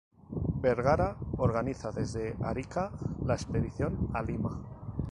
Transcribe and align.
Vergara 0.63 1.15
organiza 1.37 1.91
desde 1.91 2.35
Arica 2.43 2.91
la 3.23 3.35
expedición 3.35 4.09
a 4.15 4.23
Lima. 4.23 4.59